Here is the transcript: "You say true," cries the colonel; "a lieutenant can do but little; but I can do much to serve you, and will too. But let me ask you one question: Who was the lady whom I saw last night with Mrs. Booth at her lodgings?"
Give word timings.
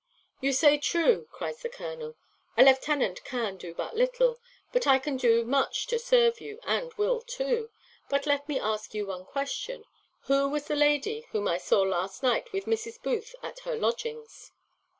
"You 0.39 0.51
say 0.51 0.79
true," 0.79 1.27
cries 1.31 1.61
the 1.61 1.69
colonel; 1.69 2.15
"a 2.57 2.63
lieutenant 2.63 3.23
can 3.23 3.55
do 3.57 3.75
but 3.75 3.95
little; 3.95 4.39
but 4.73 4.87
I 4.87 4.97
can 4.97 5.15
do 5.15 5.45
much 5.45 5.85
to 5.85 5.99
serve 5.99 6.41
you, 6.41 6.59
and 6.63 6.91
will 6.95 7.21
too. 7.21 7.69
But 8.09 8.25
let 8.25 8.49
me 8.49 8.59
ask 8.59 8.95
you 8.95 9.05
one 9.05 9.25
question: 9.25 9.85
Who 10.21 10.49
was 10.49 10.65
the 10.65 10.75
lady 10.75 11.27
whom 11.33 11.47
I 11.47 11.59
saw 11.59 11.83
last 11.83 12.23
night 12.23 12.51
with 12.51 12.65
Mrs. 12.65 12.99
Booth 12.99 13.35
at 13.43 13.59
her 13.59 13.75
lodgings?" 13.75 14.51